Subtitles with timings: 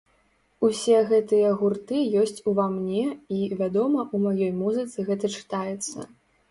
[0.67, 6.13] Усе гэтыя гурты ёсць у ва мне і, вядома, у маёй музыцы гэта чытаецца.